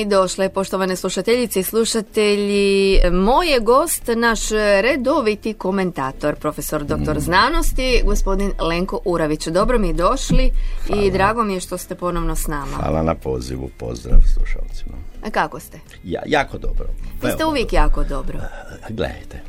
Dobro 0.00 0.20
došle, 0.20 0.48
poštovane 0.48 0.96
slušateljice 0.96 1.60
i 1.60 1.64
slušatelji. 1.64 2.70
Moj 3.12 3.46
je 3.46 3.60
gost 3.60 4.02
naš 4.08 4.40
redoviti 4.80 5.54
komentator, 5.54 6.34
profesor 6.36 6.84
doktor 6.84 7.16
Mm. 7.16 7.20
znanosti, 7.20 8.02
gospodin 8.04 8.52
Lenko 8.60 9.00
Uravić. 9.04 9.46
Dobro 9.46 9.78
mi 9.78 9.92
došli 9.92 10.50
i 10.90 11.10
drago 11.10 11.44
mi 11.44 11.54
je 11.54 11.60
što 11.60 11.78
ste 11.78 11.94
ponovno 11.94 12.36
s 12.36 12.46
nama. 12.46 12.66
Hvala 12.72 13.02
na 13.02 13.14
pozivu, 13.14 13.70
pozdrav 13.70 14.20
slušalcima. 14.24 14.96
A 15.22 15.30
kako 15.30 15.60
ste? 15.60 15.78
Ja, 16.04 16.22
jako 16.26 16.58
dobro. 16.58 16.86
Vi 17.22 17.30
ste 17.30 17.44
uvijek 17.44 17.72
jako 17.72 18.04
dobro. 18.04 18.38
dobro. 18.38 18.48
Gledajte. 18.90 19.42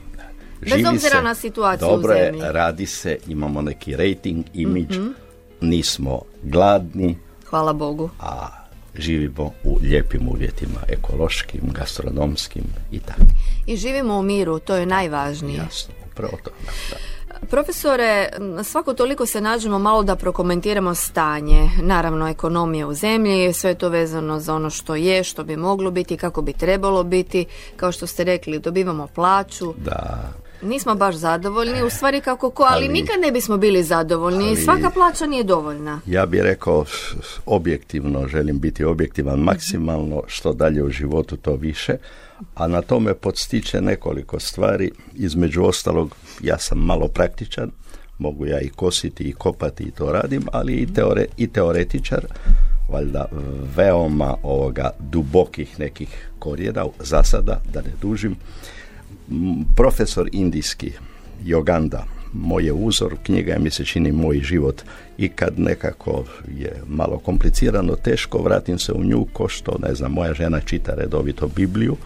Bez 0.61 0.85
obzira 0.87 1.21
na 1.21 1.35
situaciju 1.35 1.87
u 1.87 1.91
dobro 1.91 2.13
je, 2.13 2.33
radi 2.41 2.85
se, 2.85 3.17
imamo 3.27 3.61
neki 3.61 3.95
rating, 3.95 4.45
imidž, 4.53 4.97
Mhm. 4.97 5.07
nismo 5.61 6.21
gladni, 6.43 7.17
Hvala 7.45 7.73
Bogu. 7.73 8.09
a 8.19 8.60
živimo 8.95 9.51
u 9.63 9.79
lijepim 9.81 10.27
uvjetima, 10.27 10.79
ekološkim, 10.87 11.61
gastronomskim 11.71 12.63
i 12.91 12.99
tako. 12.99 13.21
I 13.67 13.77
živimo 13.77 14.19
u 14.19 14.21
miru, 14.21 14.59
to 14.59 14.75
je 14.75 14.85
najvažnije. 14.85 15.57
Jasno, 15.57 15.93
upravo 16.11 16.37
to. 16.43 16.51
Da. 16.89 16.97
Profesore, 17.47 18.29
svako 18.63 18.93
toliko 18.93 19.25
se 19.25 19.41
nađemo 19.41 19.79
malo 19.79 20.03
da 20.03 20.15
prokomentiramo 20.15 20.95
stanje, 20.95 21.69
naravno 21.81 22.27
ekonomije 22.27 22.85
u 22.85 22.93
zemlji, 22.93 23.53
sve 23.53 23.71
je 23.71 23.77
to 23.77 23.89
vezano 23.89 24.39
za 24.39 24.55
ono 24.55 24.69
što 24.69 24.95
je, 24.95 25.23
što 25.23 25.43
bi 25.43 25.57
moglo 25.57 25.91
biti, 25.91 26.17
kako 26.17 26.41
bi 26.41 26.53
trebalo 26.53 27.03
biti, 27.03 27.45
kao 27.75 27.91
što 27.91 28.07
ste 28.07 28.23
rekli, 28.23 28.59
dobivamo 28.59 29.07
plaću, 29.07 29.73
Da, 29.77 30.31
nismo 30.63 30.95
baš 30.95 31.15
zadovoljni, 31.15 31.83
u 31.83 31.89
stvari 31.89 32.21
kako 32.21 32.49
ko, 32.49 32.63
ali, 32.63 32.85
Ali- 32.85 32.93
nikad 32.93 33.19
ne 33.19 33.31
bismo 33.31 33.57
bili 33.57 33.83
zadovoljni, 33.83 34.47
Ali- 34.47 34.55
svaka 34.55 34.89
plaća 34.89 35.25
nije 35.25 35.43
dovoljna. 35.43 35.99
ja 36.05 36.25
bih 36.25 36.41
rekao 36.41 36.85
objektivno, 37.45 38.27
želim 38.27 38.59
biti 38.59 38.83
objektivan 38.83 39.39
maksimalno, 39.39 40.23
što 40.27 40.53
dalje 40.53 40.83
u 40.83 40.89
životu 40.89 41.37
to 41.37 41.55
više, 41.55 41.95
a 42.55 42.67
na 42.67 42.81
tome 42.81 43.13
podstiče 43.13 43.81
nekoliko 43.81 44.39
stvari, 44.39 44.91
između 45.13 45.63
ostalog 45.63 46.15
ja 46.41 46.57
sam 46.57 46.77
malo 46.77 47.07
praktičan, 47.07 47.71
mogu 48.19 48.45
ja 48.45 48.59
i 48.59 48.69
kositi 48.69 49.23
i 49.23 49.33
kopati 49.33 49.83
i 49.83 49.91
to 49.91 50.11
radim, 50.11 50.43
ali 50.51 50.73
i, 50.73 50.93
teore, 50.93 51.25
i 51.37 51.47
teoretičar, 51.47 52.25
valjda 52.89 53.25
veoma 53.75 54.35
ovoga 54.43 54.89
dubokih 54.99 55.79
nekih 55.79 56.29
korijena, 56.39 56.85
za 56.99 57.23
sada, 57.23 57.61
da 57.73 57.81
ne 57.81 57.91
dužim, 58.01 58.35
profesor 59.75 60.29
indijski, 60.31 60.91
Joganda, 61.43 62.05
moj 62.33 62.65
je 62.65 62.73
uzor, 62.73 63.15
knjiga 63.23 63.57
mi 63.59 63.69
se 63.69 63.85
čini 63.85 64.11
moj 64.11 64.39
život. 64.39 64.81
I 65.17 65.29
kad 65.29 65.59
nekako 65.59 66.23
je 66.57 66.81
malo 66.87 67.17
komplicirano, 67.17 67.95
teško, 67.95 68.41
vratim 68.41 68.79
se 68.79 68.93
u 68.93 69.03
nju 69.03 69.25
ko 69.33 69.47
što, 69.47 69.77
ne 69.87 69.95
znam, 69.95 70.11
moja 70.11 70.33
žena 70.33 70.59
čita 70.59 70.93
redovito 70.95 71.47
Bibliju, 71.47 71.97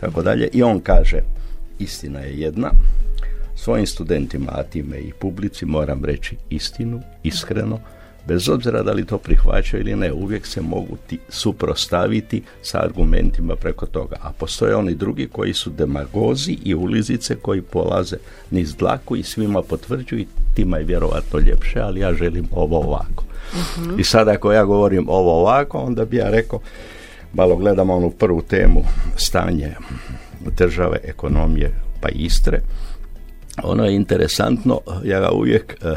tako 0.00 0.22
dalje, 0.22 0.48
i 0.52 0.62
on 0.62 0.80
kaže, 0.80 1.20
istina 1.78 2.20
je 2.20 2.40
jedna, 2.40 2.70
svojim 3.56 3.86
studentima, 3.86 4.52
a 4.52 4.62
time 4.62 4.98
i 4.98 5.12
publici, 5.20 5.66
moram 5.66 6.04
reći 6.04 6.36
istinu, 6.50 7.00
iskreno, 7.22 7.78
bez 8.26 8.48
obzira 8.48 8.82
da 8.82 8.92
li 8.92 9.06
to 9.06 9.18
prihvaćaju 9.18 9.80
ili 9.80 9.96
ne, 9.96 10.12
uvijek 10.12 10.46
se 10.46 10.60
mogu 10.60 10.96
ti 11.06 11.18
suprostaviti 11.28 12.42
sa 12.62 12.78
argumentima 12.82 13.56
preko 13.56 13.86
toga. 13.86 14.16
A 14.22 14.32
postoje 14.32 14.76
oni 14.76 14.94
drugi 14.94 15.28
koji 15.32 15.54
su 15.54 15.70
demagozi 15.70 16.58
i 16.64 16.74
ulizice 16.74 17.36
koji 17.36 17.62
polaze 17.62 18.16
niz 18.50 18.74
dlaku 18.74 19.16
i 19.16 19.22
svima 19.22 19.62
potvrđuju 19.62 20.20
i 20.20 20.26
tima 20.54 20.78
je 20.78 20.84
vjerovatno 20.84 21.38
ljepše, 21.38 21.80
ali 21.80 22.00
ja 22.00 22.14
želim 22.14 22.48
ovo 22.52 22.78
ovako. 22.78 23.24
I 23.98 24.04
sada 24.04 24.30
ako 24.30 24.52
ja 24.52 24.64
govorim 24.64 25.08
ovo 25.08 25.40
ovako, 25.40 25.78
onda 25.78 26.04
bi 26.04 26.16
ja 26.16 26.30
rekao, 26.30 26.60
malo 27.32 27.56
gledamo 27.56 27.96
onu 27.96 28.10
prvu 28.10 28.42
temu, 28.42 28.84
stanje 29.16 29.74
države, 30.56 30.98
ekonomije, 31.04 31.74
pa 32.00 32.08
Istre. 32.08 32.60
Ono 33.62 33.84
je 33.84 33.94
interesantno, 33.94 34.80
ja 35.04 35.20
ga 35.20 35.30
uvijek 35.30 35.76
eh, 35.82 35.96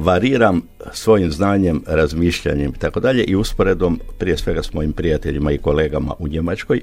variram 0.00 0.62
svojim 0.92 1.30
znanjem, 1.30 1.82
razmišljanjem 1.86 2.72
i 2.76 2.78
tako 2.78 3.00
dalje 3.00 3.24
i 3.24 3.36
usporedom 3.36 4.00
prije 4.18 4.36
svega 4.36 4.62
s 4.62 4.72
mojim 4.72 4.92
prijateljima 4.92 5.52
i 5.52 5.58
kolegama 5.58 6.14
u 6.18 6.28
Njemačkoj, 6.28 6.80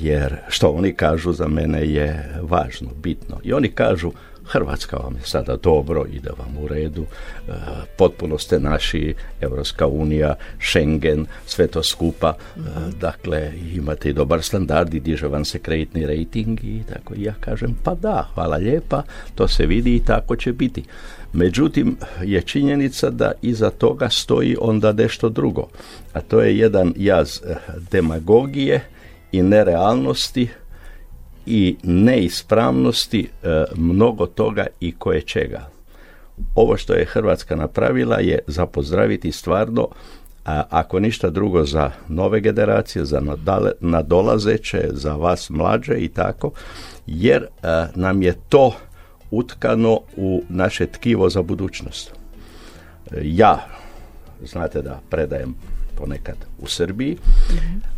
jer 0.00 0.36
što 0.48 0.68
oni 0.68 0.92
kažu 0.92 1.32
za 1.32 1.48
mene 1.48 1.86
je 1.88 2.38
važno, 2.42 2.88
bitno. 3.02 3.40
I 3.42 3.52
oni 3.52 3.68
kažu 3.68 4.12
Hrvatska 4.46 4.96
vam 4.96 5.16
je 5.16 5.22
sada 5.24 5.56
dobro, 5.56 6.04
ide 6.12 6.30
vam 6.38 6.64
u 6.64 6.68
redu, 6.68 7.02
e, 7.02 7.52
potpuno 7.98 8.38
ste 8.38 8.60
naši, 8.60 9.14
Europska 9.40 9.86
unija, 9.86 10.34
Schengen, 10.60 11.26
sve 11.46 11.66
to 11.66 11.82
skupa, 11.82 12.34
e, 12.56 12.60
dakle 13.00 13.52
imate 13.74 14.08
i 14.08 14.12
dobar 14.12 14.42
standard 14.42 14.94
i 14.94 15.00
diže 15.00 15.26
vam 15.26 15.44
se 15.44 15.58
kreditni 15.58 16.06
rating 16.06 16.64
i 16.64 16.82
tako 16.88 17.14
ja 17.16 17.34
kažem 17.40 17.76
pa 17.84 17.94
da, 17.94 18.28
hvala 18.34 18.56
lijepa, 18.56 19.02
to 19.34 19.48
se 19.48 19.66
vidi 19.66 19.96
i 19.96 20.04
tako 20.04 20.36
će 20.36 20.52
biti. 20.52 20.84
Međutim, 21.32 21.96
je 22.22 22.42
činjenica 22.42 23.10
da 23.10 23.32
iza 23.42 23.70
toga 23.70 24.08
stoji 24.08 24.56
onda 24.60 24.92
nešto 24.92 25.28
drugo, 25.28 25.68
a 26.12 26.20
to 26.20 26.40
je 26.40 26.58
jedan 26.58 26.94
jaz 26.96 27.40
eh, 27.44 27.56
demagogije 27.90 28.80
i 29.32 29.42
nerealnosti 29.42 30.48
i 31.46 31.76
neispravnosti 31.82 33.28
e, 33.42 33.64
mnogo 33.76 34.26
toga 34.26 34.66
i 34.80 34.92
koje 34.92 35.20
čega. 35.20 35.68
Ovo 36.54 36.76
što 36.76 36.94
je 36.94 37.04
Hrvatska 37.04 37.56
napravila 37.56 38.16
je 38.16 38.38
za 38.46 38.66
pozdraviti 38.66 39.32
stvarno, 39.32 39.88
a 40.44 40.62
ako 40.70 41.00
ništa 41.00 41.30
drugo 41.30 41.64
za 41.64 41.90
nove 42.08 42.40
generacije, 42.40 43.04
za 43.04 43.20
nadale, 43.20 43.72
nadolazeće, 43.80 44.88
za 44.92 45.14
vas 45.14 45.50
mlađe 45.50 45.94
i 45.94 46.08
tako, 46.08 46.50
jer 47.06 47.42
e, 47.42 47.86
nam 47.94 48.22
je 48.22 48.34
to 48.48 48.74
utkano 49.30 50.00
u 50.16 50.42
naše 50.48 50.86
tkivo 50.86 51.30
za 51.30 51.42
budućnost. 51.42 52.12
E, 53.10 53.20
Ja, 53.24 53.66
znate 54.44 54.82
da 54.82 55.00
predajem 55.10 55.54
ponekad 56.02 56.36
u 56.58 56.66
Srbiji, 56.66 57.16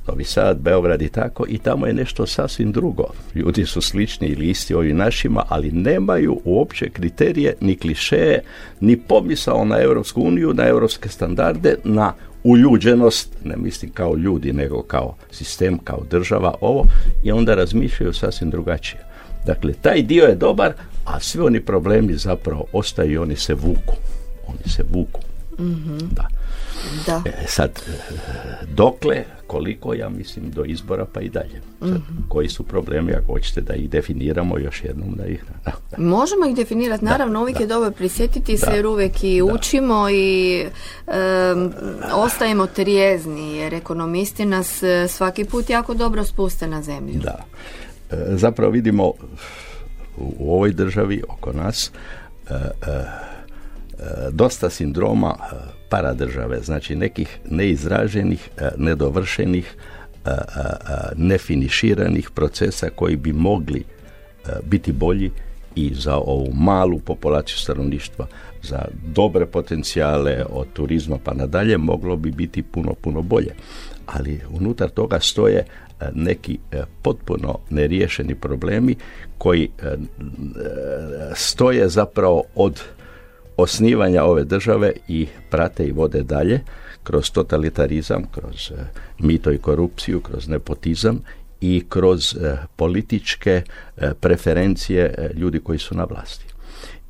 Novi 0.08 0.24
Sad, 0.24 0.58
Beograd 0.58 1.02
i 1.02 1.08
tako, 1.08 1.44
i 1.48 1.58
tamo 1.58 1.86
je 1.86 1.92
nešto 1.92 2.26
sasvim 2.26 2.72
drugo. 2.72 3.04
Ljudi 3.34 3.66
su 3.66 3.80
slični 3.80 4.28
ili 4.28 4.50
isti 4.50 4.74
ovim 4.74 4.96
našima, 4.96 5.44
ali 5.48 5.70
nemaju 5.70 6.40
uopće 6.44 6.90
kriterije, 6.90 7.54
ni 7.60 7.76
klišeje, 7.76 8.42
ni 8.80 8.96
pomisao 8.96 9.64
na 9.64 9.82
Europsku 9.82 10.22
uniju, 10.22 10.54
na 10.54 10.68
europske 10.68 11.08
standarde, 11.08 11.76
na 11.84 12.12
uljuđenost, 12.42 13.28
ne 13.44 13.56
mislim 13.56 13.90
kao 13.90 14.16
ljudi, 14.16 14.52
nego 14.52 14.82
kao 14.82 15.16
sistem, 15.30 15.78
kao 15.78 16.02
država, 16.10 16.54
ovo, 16.60 16.84
i 17.22 17.32
onda 17.32 17.54
razmišljaju 17.54 18.12
sasvim 18.12 18.50
drugačije. 18.50 19.00
Dakle, 19.46 19.72
taj 19.72 20.02
dio 20.02 20.24
je 20.24 20.34
dobar, 20.34 20.72
a 21.04 21.20
svi 21.20 21.40
oni 21.40 21.60
problemi 21.60 22.14
zapravo 22.14 22.64
ostaju 22.72 23.12
i 23.12 23.18
oni 23.18 23.36
se 23.36 23.54
vuku. 23.54 23.96
Oni 24.46 24.68
se 24.68 24.84
vuku. 24.92 25.20
Da. 26.16 26.28
Da. 27.06 27.22
E, 27.24 27.46
sad, 27.46 27.70
e, 27.70 27.92
dokle, 28.66 29.24
koliko, 29.46 29.94
ja 29.94 30.08
mislim, 30.08 30.50
do 30.50 30.64
izbora 30.64 31.06
pa 31.12 31.20
i 31.20 31.28
dalje. 31.28 31.60
Sad, 31.80 32.00
Koji 32.28 32.48
su 32.48 32.62
problemi, 32.62 33.12
ako 33.12 33.32
hoćete 33.32 33.60
da 33.60 33.74
ih 33.74 33.90
definiramo 33.90 34.58
još 34.58 34.84
jednom, 34.84 35.14
da 35.14 35.26
ih... 35.26 35.44
Da, 35.64 35.72
da. 35.90 36.02
Možemo 36.02 36.46
ih 36.46 36.56
definirati, 36.56 37.04
naravno 37.04 37.40
uvijek 37.40 37.60
je 37.60 37.66
dobro 37.66 37.90
prisjetiti 37.90 38.56
se 38.56 38.70
jer 38.74 38.86
uvijek 38.86 39.24
i 39.24 39.42
učimo 39.42 40.08
i 40.10 40.60
em, 41.06 41.72
ostajemo 42.14 42.66
trijezni 42.66 43.56
jer 43.56 43.74
ekonomisti 43.74 44.44
nas 44.44 44.82
e, 44.82 45.08
svaki 45.08 45.44
put 45.44 45.70
jako 45.70 45.94
dobro 45.94 46.24
spuste 46.24 46.66
na 46.66 46.82
zemlju. 46.82 47.20
Da. 47.20 47.44
E, 48.10 48.16
zapravo 48.36 48.70
vidimo 48.70 49.06
u, 49.06 49.14
u 50.16 50.54
ovoj 50.54 50.72
državi 50.72 51.22
oko 51.28 51.52
nas 51.52 51.90
e, 52.50 52.54
e, 52.54 53.33
dosta 54.30 54.70
sindroma 54.70 55.34
e, 55.38 55.54
paradržave, 55.88 56.60
znači 56.60 56.96
nekih 56.96 57.38
neizraženih, 57.50 58.48
e, 58.58 58.70
nedovršenih, 58.76 59.74
e, 60.24 60.30
e, 60.30 60.32
e, 60.32 60.36
nefiniširanih 61.16 62.30
procesa 62.30 62.88
koji 62.96 63.16
bi 63.16 63.32
mogli 63.32 63.80
e, 63.80 64.50
biti 64.64 64.92
bolji 64.92 65.30
i 65.74 65.94
za 65.94 66.16
ovu 66.16 66.52
malu 66.54 66.98
populaciju 66.98 67.56
stanovništva, 67.56 68.26
za 68.62 68.84
dobre 69.14 69.46
potencijale 69.46 70.44
od 70.50 70.66
turizma 70.72 71.18
pa 71.24 71.34
nadalje 71.34 71.78
moglo 71.78 72.16
bi 72.16 72.30
biti 72.30 72.62
puno, 72.62 72.94
puno 72.94 73.22
bolje. 73.22 73.54
Ali 74.06 74.40
unutar 74.50 74.90
toga 74.90 75.20
stoje 75.20 75.58
e, 75.58 75.64
neki 76.14 76.58
e, 76.72 76.82
potpuno 77.02 77.58
neriješeni 77.70 78.34
problemi 78.34 78.96
koji 79.38 79.64
e, 79.64 79.86
e, 79.86 79.96
stoje 81.34 81.88
zapravo 81.88 82.42
od 82.54 82.82
osnivanja 83.56 84.24
ove 84.24 84.44
države 84.44 84.92
i 85.08 85.26
prate 85.50 85.86
i 85.86 85.92
vode 85.92 86.22
dalje 86.22 86.60
kroz 87.02 87.30
totalitarizam, 87.30 88.24
kroz 88.32 88.70
e, 88.70 88.84
mito 89.18 89.52
i 89.52 89.58
korupciju, 89.58 90.20
kroz 90.20 90.48
nepotizam 90.48 91.20
i 91.60 91.84
kroz 91.88 92.36
e, 92.36 92.56
političke 92.76 93.62
e, 93.96 94.14
preferencije 94.20 95.30
ljudi 95.34 95.60
koji 95.60 95.78
su 95.78 95.94
na 95.94 96.04
vlasti. 96.04 96.44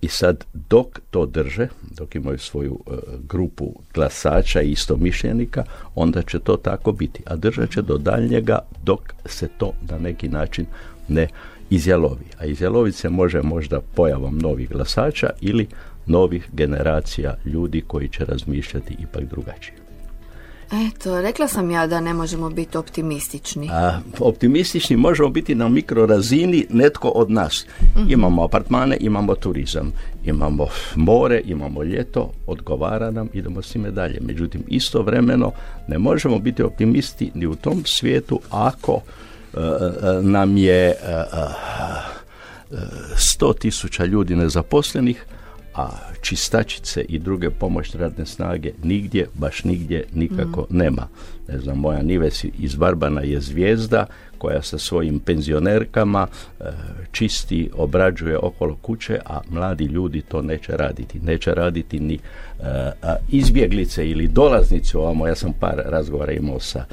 I 0.01 0.09
sad 0.09 0.45
dok 0.53 1.01
to 1.11 1.27
drže, 1.27 1.69
dok 1.99 2.15
imaju 2.15 2.39
svoju 2.39 2.81
grupu 3.29 3.73
glasača 3.95 4.63
i 4.63 4.71
istomišljenika, 4.71 5.65
onda 5.95 6.23
će 6.23 6.39
to 6.39 6.57
tako 6.57 6.93
biti. 6.93 7.23
A 7.27 7.37
držat 7.37 7.71
će 7.71 7.83
do 7.83 7.99
daljnjega 7.99 8.59
dok 8.83 9.01
se 9.27 9.49
to 9.59 9.73
na 9.91 9.99
neki 9.99 10.29
način 10.29 10.67
ne 11.09 11.29
izjalovi. 11.71 12.25
A 12.39 12.45
izjalovit 12.45 12.95
se 12.95 13.09
može 13.09 13.43
možda 13.43 13.81
pojavom 13.81 14.39
novih 14.39 14.69
glasača 14.69 15.31
ili 15.41 15.67
novih 16.07 16.49
generacija 16.53 17.37
ljudi 17.45 17.83
koji 17.87 18.09
će 18.09 18.25
razmišljati 18.25 18.97
ipak 19.01 19.25
drugačije. 19.25 19.85
Eto, 20.73 21.21
rekla 21.21 21.49
sam 21.49 21.71
ja 21.71 21.87
da 21.87 22.01
ne 22.01 22.15
možemo 22.15 22.51
biti 22.51 22.79
optimistični. 22.79 23.69
A, 23.73 23.99
optimistični 24.21 24.97
možemo 24.97 25.29
biti 25.29 25.55
na 25.55 25.69
mikrorazini 25.69 26.67
netko 26.71 27.09
od 27.09 27.31
nas. 27.31 27.67
Mhm. 27.97 28.11
Imamo 28.11 28.45
apartmane, 28.45 28.97
imamo 29.01 29.35
turizam, 29.35 29.93
imamo 30.25 30.67
more, 30.95 31.43
imamo 31.45 31.83
ljeto, 31.83 32.31
odgovara 32.47 33.11
nam, 33.11 33.29
idemo 33.33 33.63
s 33.63 33.73
time 33.73 33.91
dalje. 33.91 34.19
Međutim, 34.21 34.65
istovremeno 34.69 35.53
ne 35.89 35.99
možemo 35.99 36.39
biti 36.39 36.63
optimisti 36.63 37.31
ni 37.35 37.47
u 37.47 37.55
tom 37.55 37.83
svijetu 37.85 38.41
ako 38.51 39.01
e, 39.55 39.59
nam 40.23 40.57
je 40.57 40.95
uh, 41.03 42.79
sto 43.17 43.53
tisuća 43.53 44.05
ljudi 44.05 44.37
nezaposlenih, 44.37 45.27
a 45.75 45.89
čistačice 46.21 47.03
i 47.09 47.19
druge 47.19 47.51
pomoćne 47.51 48.01
radne 48.01 48.27
snage 48.27 48.73
nigdje, 48.83 49.27
baš 49.35 49.65
nigdje 49.65 50.05
nikako 50.15 50.61
mm. 50.61 50.77
nema. 50.77 51.09
Ne 51.49 51.59
znam, 51.59 51.79
moja 51.79 52.03
Nives 52.03 52.45
iz 52.59 52.75
Barbana 52.75 53.21
je 53.21 53.41
zvijezda 53.41 54.07
koja 54.39 54.63
sa 54.63 54.79
svojim 54.79 55.19
penzionerkama 55.19 56.27
e, 56.27 56.65
čisti, 57.13 57.71
obrađuje 57.77 58.39
okolo 58.39 58.77
kuće, 58.83 59.19
a 59.27 59.41
mladi 59.51 59.85
ljudi 59.85 60.21
to 60.21 60.43
neće 60.43 60.73
raditi. 60.77 61.21
Neće 61.21 61.55
raditi 61.55 62.01
ni 62.01 62.15
e, 62.15 62.21
izbjeglice 63.29 64.11
ili 64.11 64.29
dolaznice 64.29 64.99
ovamo. 64.99 65.27
Ja 65.27 65.35
sam 65.35 65.53
par 65.53 65.83
razgovora 65.85 66.33
imao 66.33 66.61
sa 66.61 66.85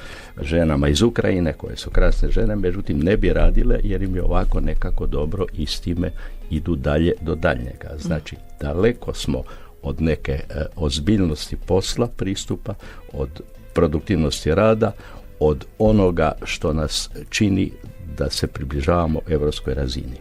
ženama 0.41 0.87
iz 0.87 1.01
Ukrajine 1.01 1.53
koje 1.53 1.77
su 1.77 1.89
krasne 1.89 2.31
žene, 2.31 2.55
međutim 2.55 2.99
ne 2.99 3.17
bi 3.17 3.33
radile 3.33 3.79
jer 3.83 4.03
im 4.03 4.15
je 4.15 4.23
ovako 4.23 4.59
nekako 4.59 5.07
dobro 5.07 5.45
i 5.53 5.65
s 5.65 5.79
time 5.79 6.11
idu 6.51 6.75
dalje 6.75 7.13
do 7.21 7.35
daljnjega. 7.35 7.89
Znači, 7.99 8.35
daleko 8.61 9.13
smo 9.13 9.43
od 9.81 10.01
neke 10.01 10.31
e, 10.31 10.65
ozbiljnosti 10.75 11.55
posla, 11.55 12.07
pristupa, 12.07 12.73
od 13.13 13.41
produktivnosti 13.73 14.55
rada, 14.55 14.91
od 15.39 15.65
onoga 15.79 16.31
što 16.43 16.73
nas 16.73 17.09
čini 17.29 17.71
da 18.17 18.29
se 18.29 18.47
približavamo 18.47 19.19
europskoj 19.27 19.73
razini. 19.73 20.17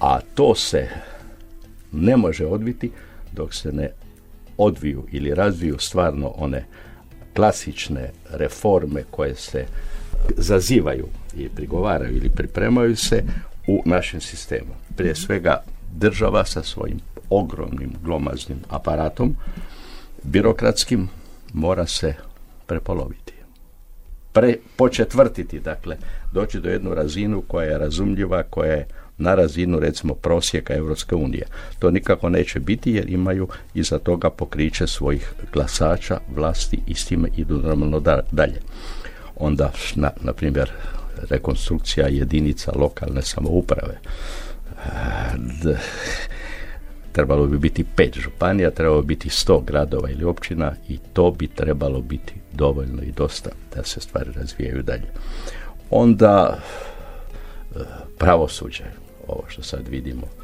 A 0.00 0.20
to 0.34 0.54
se 0.54 0.88
ne 1.92 2.16
može 2.16 2.46
odviti 2.46 2.90
dok 3.32 3.54
se 3.54 3.72
ne 3.72 3.90
odviju 4.58 5.06
ili 5.12 5.34
razviju 5.34 5.78
stvarno 5.78 6.28
one 6.36 6.64
klasične 7.36 8.10
reforme 8.30 9.02
koje 9.10 9.34
se 9.34 9.66
zazivaju 10.36 11.06
i 11.36 11.48
prigovaraju 11.48 12.16
ili 12.16 12.28
pripremaju 12.28 12.96
se 12.96 13.24
u 13.70 13.82
našem 13.84 14.20
sistemu. 14.20 14.74
Prije 14.96 15.14
svega 15.14 15.62
država 15.92 16.44
sa 16.44 16.62
svojim 16.62 17.00
ogromnim 17.30 17.92
glomaznim 18.02 18.58
aparatom 18.68 19.36
birokratskim 20.22 21.08
mora 21.52 21.86
se 21.86 22.14
prepoloviti. 22.66 23.32
Pre, 24.32 24.56
početvrtiti, 24.76 25.60
dakle, 25.60 25.96
doći 26.32 26.60
do 26.60 26.70
jednu 26.70 26.94
razinu 26.94 27.42
koja 27.48 27.66
je 27.66 27.78
razumljiva, 27.78 28.42
koja 28.42 28.72
je 28.72 28.86
na 29.18 29.34
razinu 29.34 29.80
recimo 29.80 30.14
prosjeka 30.14 30.74
Europske 30.74 31.14
unije. 31.14 31.46
To 31.78 31.90
nikako 31.90 32.28
neće 32.28 32.60
biti 32.60 32.92
jer 32.92 33.10
imaju 33.10 33.48
iza 33.74 33.98
toga 33.98 34.30
pokriće 34.30 34.86
svojih 34.86 35.32
glasača, 35.52 36.20
vlasti 36.34 36.78
i 36.86 36.94
s 36.94 37.04
time 37.04 37.28
idu 37.36 37.58
normalno 37.58 38.00
dalje. 38.30 38.60
Onda, 39.36 39.72
na, 39.94 40.10
na 40.22 40.32
primjer, 40.32 40.70
rekonstrukcija 41.28 42.08
jedinica 42.08 42.72
lokalne 42.74 43.22
samouprave. 43.22 43.98
Trebalo 47.12 47.46
bi 47.46 47.58
biti 47.58 47.84
pet 47.96 48.18
županija, 48.18 48.70
trebalo 48.70 49.02
bi 49.02 49.06
biti 49.06 49.28
sto 49.28 49.60
gradova 49.60 50.10
ili 50.10 50.24
općina 50.24 50.74
i 50.88 50.98
to 51.12 51.30
bi 51.30 51.48
trebalo 51.48 52.00
biti 52.00 52.34
dovoljno 52.52 53.02
i 53.02 53.12
dosta 53.12 53.50
da 53.76 53.84
se 53.84 54.00
stvari 54.00 54.32
razvijaju 54.32 54.82
dalje. 54.82 55.06
Onda 55.90 56.58
e, 56.58 57.78
pravosuđe, 58.18 58.84
ovo 59.28 59.44
što 59.48 59.62
sad 59.62 59.88
vidimo, 59.88 60.26
e, 60.26 60.39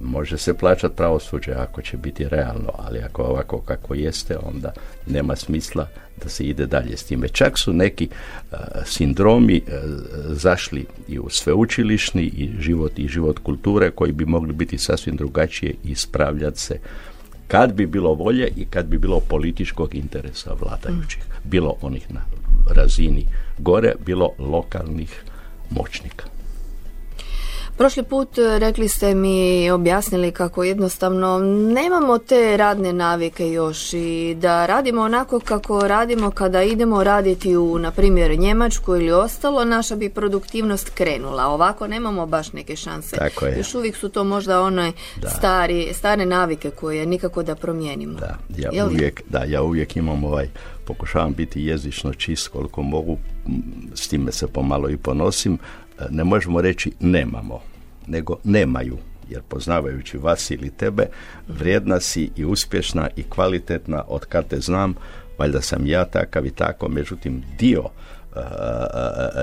može 0.00 0.38
se 0.38 0.54
plaćati 0.54 0.96
pravosuđe 0.96 1.52
ako 1.52 1.82
će 1.82 1.96
biti 1.96 2.28
realno, 2.28 2.70
ali 2.78 2.98
ako 2.98 3.22
ovako 3.22 3.60
kako 3.60 3.94
jeste, 3.94 4.36
onda 4.38 4.72
nema 5.06 5.36
smisla 5.36 5.86
da 6.22 6.28
se 6.28 6.44
ide 6.44 6.66
dalje 6.66 6.96
s 6.96 7.04
time. 7.04 7.28
Čak 7.28 7.58
su 7.58 7.72
neki 7.72 8.08
uh, 8.08 8.58
sindromi 8.84 9.62
uh, 9.66 9.72
zašli 10.30 10.86
i 11.08 11.18
u 11.18 11.28
sveučilišni 11.28 12.22
i 12.22 12.50
život 12.58 12.98
i 12.98 13.08
život 13.08 13.38
kulture 13.38 13.90
koji 13.90 14.12
bi 14.12 14.24
mogli 14.24 14.52
biti 14.52 14.78
sasvim 14.78 15.16
drugačije 15.16 15.74
i 15.84 15.90
ispravljati 15.90 16.60
se 16.60 16.78
kad 17.48 17.72
bi 17.74 17.86
bilo 17.86 18.14
volje 18.14 18.48
i 18.56 18.64
kad 18.64 18.86
bi 18.86 18.98
bilo 18.98 19.20
političkog 19.20 19.94
interesa 19.94 20.54
vladajućih. 20.60 21.22
Mm. 21.28 21.48
Bilo 21.48 21.76
onih 21.80 22.14
na 22.14 22.20
razini 22.74 23.26
gore, 23.58 23.94
bilo 24.06 24.30
lokalnih 24.38 25.22
moćnika. 25.70 26.35
Prošli 27.76 28.02
put 28.02 28.38
e, 28.38 28.58
rekli 28.58 28.88
ste 28.88 29.14
mi 29.14 29.70
objasnili 29.70 30.32
kako 30.32 30.64
jednostavno 30.64 31.38
nemamo 31.74 32.18
te 32.18 32.56
radne 32.56 32.92
navike 32.92 33.52
još 33.52 33.92
i 33.92 34.36
da 34.40 34.66
radimo 34.66 35.02
onako 35.02 35.40
kako 35.40 35.88
radimo 35.88 36.30
kada 36.30 36.62
idemo 36.62 37.04
raditi 37.04 37.56
u, 37.56 37.78
na 37.78 37.90
primjer, 37.90 38.38
Njemačku 38.38 38.96
ili 38.96 39.12
ostalo, 39.12 39.64
naša 39.64 39.96
bi 39.96 40.08
produktivnost 40.08 40.90
krenula. 40.90 41.46
Ovako 41.46 41.86
nemamo 41.86 42.26
baš 42.26 42.52
neke 42.52 42.76
šanse. 42.76 43.16
Tako 43.16 43.46
je. 43.46 43.58
Još 43.58 43.74
uvijek 43.74 43.96
su 43.96 44.08
to 44.08 44.24
možda 44.24 44.62
one 44.62 44.92
stari, 45.36 45.88
stare 45.94 46.26
navike 46.26 46.70
koje 46.70 47.06
nikako 47.06 47.42
da 47.42 47.54
promijenimo. 47.54 48.18
Da, 48.18 48.38
ja 48.72 48.86
uvijek, 48.86 49.22
da, 49.28 49.44
ja 49.44 49.62
uvijek 49.62 49.96
imam 49.96 50.24
ovaj 50.24 50.48
pokušavam 50.84 51.34
biti 51.34 51.62
jezično 51.62 52.12
čist 52.12 52.48
koliko 52.48 52.82
mogu, 52.82 53.18
s 53.94 54.08
time 54.08 54.32
se 54.32 54.46
pomalo 54.46 54.90
i 54.90 54.96
ponosim, 54.96 55.58
ne 56.10 56.24
možemo 56.24 56.60
reći 56.60 56.92
nemamo, 57.00 57.60
nego 58.06 58.36
nemaju 58.44 58.98
jer 59.30 59.42
poznavajući 59.42 60.18
vas 60.18 60.50
ili 60.50 60.70
tebe, 60.70 61.06
vrijedna 61.48 62.00
si 62.00 62.30
i 62.36 62.44
uspješna 62.44 63.08
i 63.16 63.22
kvalitetna 63.22 64.04
od 64.08 64.24
kad 64.24 64.48
te 64.48 64.60
znam, 64.60 64.94
valjda 65.38 65.60
sam 65.60 65.86
ja 65.86 66.04
takav 66.04 66.46
i 66.46 66.50
tako, 66.50 66.88
međutim 66.88 67.42
dio 67.58 67.80
uh, 67.80 68.40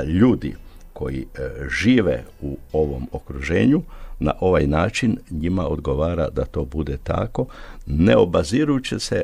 ljudi 0.08 0.56
koji 0.94 1.26
žive 1.70 2.24
u 2.42 2.58
ovom 2.72 3.08
okruženju 3.12 3.82
na 4.20 4.34
ovaj 4.40 4.68
način 4.68 5.18
njima 5.32 5.68
odgovara 5.68 6.30
da 6.30 6.46
to 6.46 6.66
bude 6.66 6.98
tako, 7.04 7.46
ne 7.86 8.18
obazirujući 8.18 9.00
se 9.00 9.24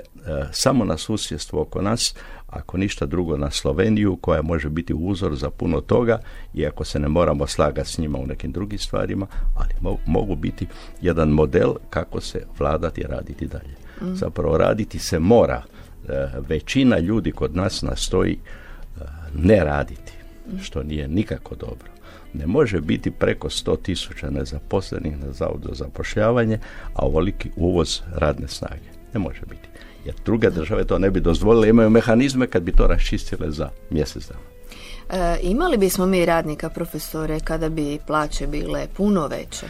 samo 0.51 0.85
na 0.85 0.97
susjedstvo 0.97 1.61
oko 1.61 1.81
nas, 1.81 2.15
ako 2.49 2.77
ništa 2.77 3.05
drugo 3.05 3.37
na 3.37 3.51
Sloveniju 3.51 4.17
koja 4.21 4.41
može 4.41 4.69
biti 4.69 4.93
uzor 4.93 5.35
za 5.35 5.49
puno 5.49 5.81
toga 5.81 6.19
iako 6.53 6.83
se 6.83 6.99
ne 6.99 7.07
moramo 7.07 7.47
slagati 7.47 7.89
s 7.89 7.97
njima 7.97 8.19
u 8.19 8.27
nekim 8.27 8.51
drugim 8.51 8.79
stvarima, 8.79 9.27
ali 9.55 9.97
mogu 10.05 10.35
biti 10.35 10.67
jedan 11.01 11.29
model 11.29 11.73
kako 11.89 12.21
se 12.21 12.45
vladati 12.59 13.01
i 13.01 13.07
raditi 13.07 13.47
dalje. 13.47 13.75
Mm. 14.01 14.15
Zapravo 14.15 14.57
raditi 14.57 14.99
se 14.99 15.19
mora. 15.19 15.63
E, 16.09 16.27
većina 16.49 16.99
ljudi 16.99 17.31
kod 17.31 17.55
nas 17.55 17.81
nastoji 17.81 18.33
e, 18.33 19.01
ne 19.35 19.63
raditi. 19.63 20.18
Što 20.61 20.83
nije 20.83 21.07
nikako 21.07 21.55
dobro. 21.55 21.89
Ne 22.33 22.47
može 22.47 22.81
biti 22.81 23.11
preko 23.11 23.49
100 23.49 23.81
tisuća 23.81 24.29
nezaposlenih 24.29 25.17
na 25.17 25.31
zavodu 25.31 25.67
za 25.67 25.83
zapošljavanje, 25.83 26.59
a 26.93 27.05
ovoliki 27.05 27.49
uvoz 27.55 28.01
radne 28.15 28.47
snage. 28.47 28.89
Ne 29.13 29.19
može 29.19 29.41
biti 29.49 29.69
jer 30.05 30.15
druge 30.25 30.49
države 30.49 30.83
to 30.83 30.99
ne 30.99 31.11
bi 31.11 31.19
dozvolile, 31.19 31.69
imaju 31.69 31.89
mehanizme 31.89 32.47
kad 32.47 32.63
bi 32.63 32.71
to 32.71 32.87
raščistile 32.87 33.51
za 33.51 33.69
mjesec 33.89 34.27
dana. 34.27 34.39
E, 35.09 35.39
imali 35.41 35.77
bismo 35.77 36.05
mi 36.05 36.25
radnika, 36.25 36.69
profesore, 36.69 37.39
kada 37.39 37.69
bi 37.69 37.99
plaće 38.07 38.47
bile 38.47 38.87
puno 38.97 39.27
veće? 39.27 39.65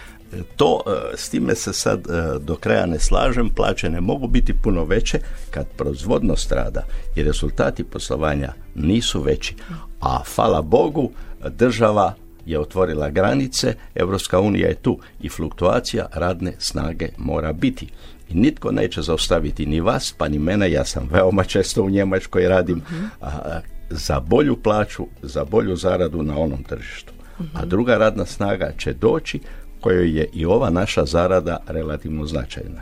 To, 0.56 0.82
e, 0.88 1.18
s 1.18 1.30
time 1.30 1.56
se 1.56 1.74
sad 1.74 2.00
e, 2.00 2.40
do 2.40 2.56
kraja 2.56 2.86
ne 2.86 3.00
slažem, 3.00 3.50
plaće 3.50 3.90
ne 3.90 4.02
mogu 4.02 4.28
biti 4.28 4.54
puno 4.54 4.84
veće 4.84 5.20
kad 5.52 5.68
proizvodnost 5.68 6.52
rada 6.52 6.84
i 7.16 7.24
rezultati 7.24 7.84
poslovanja 7.84 8.54
nisu 8.76 9.22
veći, 9.22 9.56
a 10.02 10.24
hvala 10.36 10.62
Bogu 10.62 11.12
država 11.50 12.14
je 12.46 12.60
otvorila 12.60 13.10
granice, 13.10 13.76
Europska 13.96 14.40
unija 14.40 14.68
je 14.68 14.76
tu 14.76 15.00
i 15.22 15.30
fluktuacija 15.30 16.08
radne 16.14 16.54
snage 16.58 17.10
mora 17.18 17.54
biti. 17.54 17.88
I 18.30 18.34
nitko 18.34 18.72
neće 18.72 19.02
zaustaviti 19.02 19.66
ni 19.66 19.80
vas 19.80 20.16
pa 20.18 20.28
ni 20.28 20.40
mene, 20.40 20.72
ja 20.72 20.86
sam 20.86 21.08
veoma 21.12 21.44
često 21.44 21.84
u 21.84 21.90
Njemačkoj 21.90 22.48
radim, 22.48 22.82
a, 23.22 23.60
za 23.90 24.20
bolju 24.20 24.56
plaću, 24.56 25.08
za 25.22 25.46
bolju 25.46 25.76
zaradu 25.76 26.24
na 26.24 26.38
onom 26.38 26.64
tržištu. 26.64 27.14
A 27.54 27.66
druga 27.66 27.98
radna 27.98 28.26
snaga 28.26 28.72
će 28.78 28.94
doći 28.94 29.40
kojoj 29.82 30.18
je 30.18 30.30
i 30.34 30.46
ova 30.46 30.70
naša 30.70 31.06
zarada 31.06 31.58
relativno 31.68 32.26
značajna. 32.26 32.82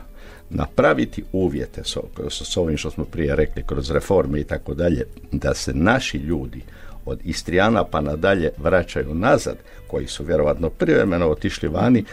Napraviti 0.50 1.24
uvjete 1.32 1.82
s, 2.30 2.56
ovim 2.56 2.76
što 2.76 2.90
smo 2.90 3.04
prije 3.04 3.36
rekli 3.36 3.62
kroz 3.66 3.90
reforme 3.90 4.40
i 4.40 4.44
tako 4.44 4.74
dalje, 4.74 5.04
da 5.32 5.54
se 5.54 5.74
naši 5.74 6.18
ljudi 6.18 6.62
od 7.04 7.20
Istrijana 7.24 7.84
pa 7.84 8.00
nadalje 8.00 8.50
vraćaju 8.58 9.14
nazad, 9.14 9.56
koji 9.86 10.06
su 10.06 10.24
vjerovatno 10.24 10.70
privremeno 10.70 11.28
otišli 11.28 11.68
vani, 11.68 12.04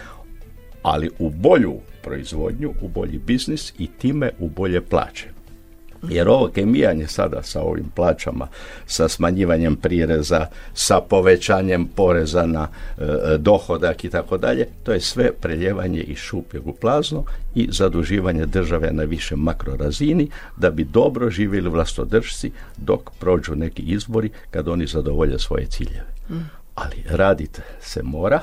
ali 0.81 1.09
u 1.19 1.29
bolju 1.29 1.73
proizvodnju, 2.03 2.73
u 2.81 2.87
bolji 2.87 3.17
biznis 3.17 3.73
i 3.79 3.87
time 3.87 4.31
u 4.39 4.49
bolje 4.49 4.81
plaće. 4.81 5.34
Jer 6.09 6.29
ovo 6.29 6.47
kemijanje 6.47 7.07
sada 7.07 7.43
sa 7.43 7.61
ovim 7.61 7.85
plaćama, 7.95 8.47
sa 8.85 9.07
smanjivanjem 9.07 9.75
prireza, 9.75 10.45
sa 10.73 11.01
povećanjem 11.09 11.85
poreza 11.95 12.45
na 12.45 12.67
e, 12.97 13.03
dohodak 13.37 14.03
i 14.03 14.09
tako 14.09 14.37
dalje, 14.37 14.67
to 14.83 14.93
je 14.93 14.99
sve 14.99 15.31
preljevanje 15.41 15.99
iz 15.99 16.17
šupljeg 16.17 16.67
u 16.67 16.73
plazno 16.73 17.23
i 17.55 17.67
zaduživanje 17.71 18.45
države 18.45 18.91
na 18.91 19.03
više 19.03 19.35
makrorazini 19.35 20.29
da 20.57 20.71
bi 20.71 20.83
dobro 20.83 21.29
živjeli 21.29 21.69
vlastodržci 21.69 22.51
dok 22.77 23.11
prođu 23.19 23.55
neki 23.55 23.81
izbori 23.81 24.29
kad 24.51 24.67
oni 24.67 24.87
zadovolje 24.87 25.39
svoje 25.39 25.65
ciljeve. 25.65 26.15
Ali 26.75 27.03
raditi 27.09 27.61
se 27.81 28.03
mora, 28.03 28.41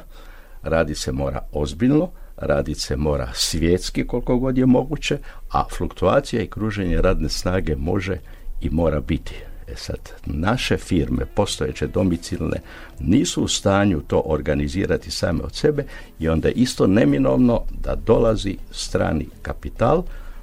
radi 0.62 0.95
se 0.95 1.12
mora 1.12 1.40
ozbiljno, 1.52 2.11
radit 2.42 2.78
se 2.78 2.96
mora 2.96 3.28
svjetski 3.34 4.06
koliko 4.06 4.38
god 4.38 4.58
je 4.58 4.66
moguće, 4.66 5.18
a 5.50 5.64
fluktuacija 5.76 6.42
i 6.42 6.46
kruženje 6.46 7.02
radne 7.02 7.28
snage 7.28 7.76
može 7.76 8.18
i 8.61 8.70
mora 8.70 9.00
biti. 9.00 9.34
E 9.68 9.76
sad, 9.76 9.99
naše 10.26 10.76
firme, 10.76 11.26
postojeće 11.34 11.87
domicilne, 11.87 12.61
nisu 13.00 13.42
u 13.42 13.49
stanju 13.49 14.00
to 14.00 14.22
organizirati 14.25 15.11
same 15.11 15.42
od 15.42 15.54
sebe 15.54 15.84
i 16.18 16.28
onda 16.28 16.49
je 16.49 16.54
isto 16.54 16.87
neminovno 16.87 17.62
da 17.84 17.94
dolazi 17.94 18.56
strani 18.70 19.26
kapital, 19.42 20.02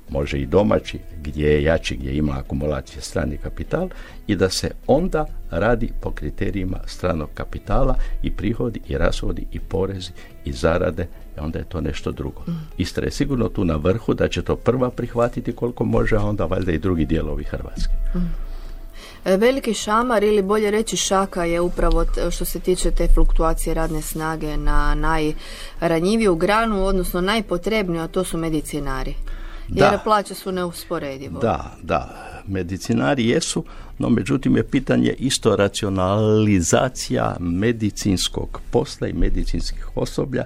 može 0.10 0.40
i 0.40 0.46
domaći, 0.46 1.00
gdje 1.24 1.48
je 1.48 1.64
jači, 1.64 1.96
gdje 1.96 2.18
ima 2.18 2.34
akumulacije 2.38 3.02
strani 3.02 3.38
kapital 3.38 3.90
i 4.28 4.36
da 4.36 4.50
se 4.50 4.72
onda 4.88 5.26
radi 5.52 5.92
po 6.02 6.12
kriterijima 6.12 6.78
stranog 6.86 7.30
kapitala 7.34 7.96
i 8.24 8.32
prihodi 8.32 8.82
i 8.88 8.98
rashodi 8.98 9.46
i 9.52 9.60
porezi 9.60 10.12
i 10.46 10.52
zarade 10.52 11.08
onda 11.42 11.60
je 11.60 11.66
to 11.66 11.82
nešto 11.82 12.12
drugo. 12.12 12.42
Mm. 12.48 12.52
Istra 12.78 13.06
je 13.06 13.12
sigurno 13.12 13.50
tu 13.50 13.66
na 13.66 13.76
vrhu 13.76 14.14
da 14.14 14.28
će 14.28 14.42
to 14.42 14.56
prva 14.56 14.90
prihvatiti 14.90 15.54
koliko 15.54 15.86
može, 15.86 16.16
a 16.16 16.24
onda 16.24 16.46
valjda 16.46 16.72
i 16.72 16.78
drugi 16.78 17.06
dijelovi 17.06 17.44
Hrvatske. 17.44 17.94
Mm. 18.16 18.50
Veliki 19.26 19.74
šamar 19.74 20.24
ili 20.24 20.42
bolje 20.42 20.72
reći 20.72 20.98
šaka 20.98 21.44
je 21.44 21.62
upravo 21.62 22.06
što 22.32 22.46
se 22.46 22.60
tiče 22.60 22.92
te 22.92 23.08
fluktuacije 23.14 23.74
radne 23.74 24.02
snage 24.02 24.58
na 24.58 24.96
najranjiviju 24.96 26.36
granu, 26.36 26.86
odnosno 26.86 27.22
najpotrebniju, 27.22 28.02
a 28.02 28.08
to 28.08 28.24
su 28.24 28.38
medicinari. 28.38 29.16
Jer 29.68 29.92
da. 29.92 30.00
plaće 30.04 30.34
su 30.36 30.52
neusporedivo. 30.52 31.40
Da, 31.40 31.78
da. 31.84 32.26
Medicinari 32.48 33.28
jesu, 33.28 33.64
no 34.00 34.10
međutim 34.10 34.58
je 34.58 34.68
pitanje 34.68 35.16
isto 35.20 35.56
racionalizacija 35.56 37.36
medicinskog 37.40 38.62
posla 38.72 39.08
i 39.08 39.14
medicinskih 39.14 39.98
osoblja 39.98 40.44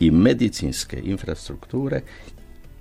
i 0.00 0.10
medicinske 0.10 1.00
infrastrukture 1.04 2.00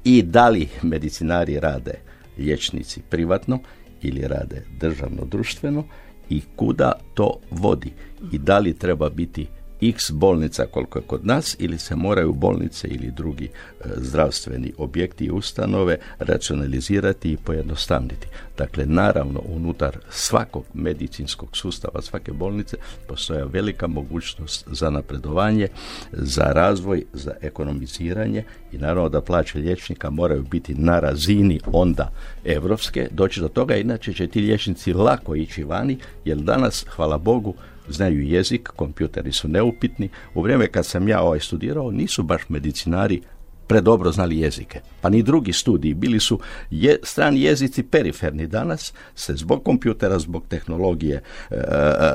i 0.03 0.21
da 0.23 0.49
li 0.49 0.67
medicinari 0.81 1.59
rade 1.59 1.93
liječnici 2.37 3.01
privatno 3.09 3.59
ili 4.01 4.27
rade 4.27 4.65
državno 4.79 5.25
društveno 5.25 5.83
i 6.29 6.41
kuda 6.55 6.91
to 7.13 7.39
vodi 7.51 7.93
i 8.31 8.37
da 8.37 8.59
li 8.59 8.77
treba 8.77 9.09
biti 9.09 9.47
x 9.81 10.11
bolnica 10.11 10.65
koliko 10.71 10.99
je 10.99 11.03
kod 11.07 11.25
nas 11.25 11.55
ili 11.59 11.77
se 11.77 11.95
moraju 11.95 12.33
bolnice 12.33 12.87
ili 12.87 13.11
drugi 13.11 13.45
e, 13.45 13.87
zdravstveni 13.97 14.73
objekti 14.77 15.25
i 15.25 15.31
ustanove 15.31 15.97
racionalizirati 16.19 17.31
i 17.31 17.37
pojednostavniti. 17.37 18.27
Dakle, 18.57 18.85
naravno, 18.85 19.41
unutar 19.45 19.97
svakog 20.09 20.63
medicinskog 20.73 21.57
sustava, 21.57 22.01
svake 22.01 22.31
bolnice, 22.31 22.77
postoja 23.07 23.45
velika 23.45 23.87
mogućnost 23.87 24.67
za 24.71 24.89
napredovanje, 24.89 25.67
za 26.11 26.43
razvoj, 26.43 27.03
za 27.13 27.33
ekonomiziranje 27.41 28.43
i 28.71 28.77
naravno 28.77 29.09
da 29.09 29.21
plaće 29.21 29.59
liječnika 29.59 30.09
moraju 30.09 30.43
biti 30.43 30.75
na 30.75 30.99
razini 30.99 31.59
onda 31.65 32.11
evropske, 32.45 33.07
doći 33.11 33.39
do 33.39 33.47
toga, 33.47 33.75
inače 33.75 34.13
će 34.13 34.27
ti 34.27 34.39
liječnici 34.39 34.93
lako 34.93 35.35
ići 35.35 35.63
vani, 35.63 35.97
jer 36.25 36.37
danas, 36.37 36.85
hvala 36.89 37.17
Bogu, 37.17 37.53
znaju 37.89 38.21
jezik, 38.21 38.69
kompjuteri 38.75 39.31
su 39.31 39.47
neupitni. 39.47 40.09
U 40.33 40.41
vrijeme 40.41 40.67
kad 40.67 40.85
sam 40.85 41.07
ja 41.07 41.21
ovaj 41.21 41.39
studirao, 41.39 41.91
nisu 41.91 42.23
baš 42.23 42.41
medicinari 42.49 43.21
predobro 43.67 44.11
znali 44.11 44.39
jezike. 44.39 44.81
Pa 45.01 45.09
ni 45.09 45.23
drugi 45.23 45.53
studiji. 45.53 45.93
Bili 45.93 46.19
su 46.19 46.39
je, 46.69 46.99
strani 47.03 47.41
jezici 47.41 47.83
periferni. 47.83 48.47
Danas 48.47 48.93
se 49.15 49.35
zbog 49.35 49.63
kompjutera, 49.63 50.19
zbog 50.19 50.43
tehnologije, 50.47 51.21
e, 51.51 51.57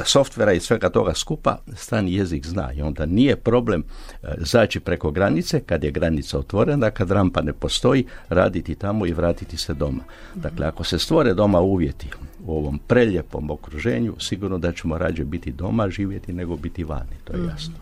softvera 0.05 0.53
i 0.53 0.61
svega 0.61 0.89
toga 0.89 1.15
skupa 1.15 1.59
strani 1.77 2.15
jezik 2.15 2.47
zna. 2.47 2.73
I 2.73 2.83
onda 2.83 3.07
nije 3.07 3.37
problem 3.37 3.85
e, 4.23 4.27
zaći 4.39 4.81
preko 4.81 5.11
granice 5.11 5.61
kad 5.61 5.85
je 5.85 5.91
granica 5.91 6.39
otvorena, 6.39 6.91
kad 6.91 7.11
rampa 7.11 7.43
ne 7.43 7.53
postoji, 7.53 8.07
raditi 8.29 8.75
tamo 8.75 9.07
i 9.07 9.13
vratiti 9.13 9.57
se 9.57 9.75
doma. 9.75 10.03
Dakle, 10.35 10.67
ako 10.67 10.85
se 10.85 10.99
stvore 10.99 11.35
doma 11.35 11.61
uvjeti 11.61 12.07
u 12.47 12.59
ovom 12.59 12.79
preljepom 12.87 13.51
okruženju, 13.51 14.15
sigurno 14.19 14.59
da 14.59 14.73
ćemo 14.73 14.99
rađe 14.99 15.25
biti 15.25 15.53
doma 15.53 15.91
živjeti 15.91 16.33
nego 16.33 16.57
biti 16.57 16.85
vani, 16.85 17.17
to 17.25 17.33
je 17.33 17.45
jasno. 17.47 17.75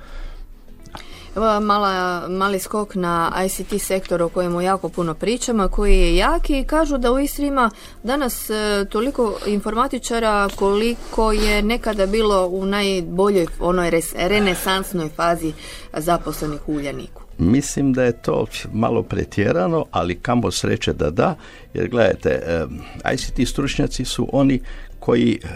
Evo 1.37 1.61
mala, 1.61 2.29
mali 2.29 2.59
skok 2.59 2.95
na 2.95 3.33
ICT 3.47 3.83
sektor 3.83 4.23
o 4.23 4.29
kojemu 4.29 4.61
jako 4.61 4.89
puno 4.89 5.15
pričamo, 5.15 5.69
koji 5.69 5.99
je 5.99 6.17
jaki 6.17 6.59
i 6.59 6.65
kažu 6.65 6.99
da 6.99 7.13
u 7.13 7.19
Istri 7.19 7.47
ima 7.47 7.71
danas 8.03 8.51
e, 8.51 8.85
toliko 8.91 9.39
informatičara 9.47 10.49
koliko 10.57 11.33
je 11.33 11.63
nekada 11.63 12.07
bilo 12.07 12.47
u 12.47 12.67
najboljoj 12.67 13.47
onoj 13.61 13.91
renesansnoj 14.15 15.09
fazi 15.09 15.53
zaposlenih 15.93 16.69
u 16.69 16.73
Uljaniku. 16.73 17.28
Mislim 17.39 17.93
da 17.93 18.05
je 18.05 18.23
to 18.23 18.47
malo 18.73 19.03
pretjerano, 19.03 19.85
ali 19.91 20.15
kamo 20.15 20.51
sreće 20.51 20.93
da 20.93 21.11
da, 21.11 21.35
jer 21.75 21.89
gledajte, 21.89 22.29
e, 22.29 22.67
ICT 23.15 23.49
stručnjaci 23.49 24.05
su 24.05 24.29
oni 24.33 24.61
koji 24.99 25.41
e, 25.43 25.49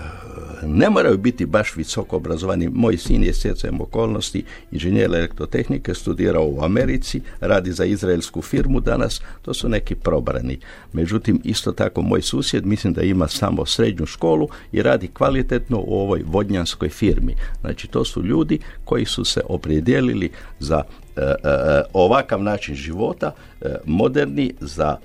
ne 0.66 0.90
moraju 0.90 1.18
biti 1.18 1.46
baš 1.46 1.76
visoko 1.76 2.16
obrazovani. 2.16 2.68
Moj 2.68 2.96
sin 2.96 3.24
je 3.24 3.34
sjecajem 3.34 3.80
okolnosti 3.80 4.44
inženjer 4.72 5.04
elektrotehnike, 5.04 5.94
studirao 5.94 6.46
u 6.46 6.64
Americi, 6.64 7.20
radi 7.40 7.72
za 7.72 7.84
izraelsku 7.84 8.42
firmu 8.42 8.80
danas, 8.80 9.20
to 9.42 9.54
su 9.54 9.68
neki 9.68 9.94
probrani. 9.94 10.58
Međutim, 10.92 11.40
isto 11.44 11.72
tako 11.72 12.02
moj 12.02 12.22
susjed, 12.22 12.66
mislim 12.66 12.92
da 12.92 13.02
ima 13.02 13.28
samo 13.28 13.66
srednju 13.66 14.06
školu 14.06 14.48
i 14.72 14.82
radi 14.82 15.08
kvalitetno 15.08 15.78
u 15.78 15.94
ovoj 15.94 16.22
vodnjanskoj 16.26 16.88
firmi. 16.88 17.34
Znači, 17.60 17.88
to 17.88 18.04
su 18.04 18.24
ljudi 18.24 18.58
koji 18.84 19.04
su 19.04 19.24
se 19.24 19.40
opredijelili 19.48 20.30
za 20.60 20.82
ovakav 21.92 22.42
način 22.42 22.74
života, 22.74 23.34
moderni 23.84 24.54
za 24.60 24.96